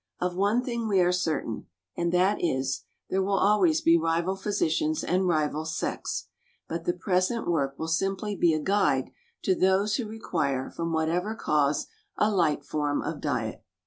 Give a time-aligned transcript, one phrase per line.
[0.19, 5.03] Of one thing we are certain, and that is, there will always be rival physicians
[5.03, 6.25] and rival sects;
[6.67, 9.11] but the present work will simply be a guide
[9.43, 11.85] to those who require, from whatever cause,
[12.17, 13.63] a light form of diet.